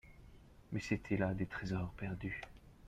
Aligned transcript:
Mais 0.71 0.79
c'etaient 0.79 1.15
là 1.15 1.31
des 1.35 1.45
tresors 1.45 1.91
perdus. 1.91 2.41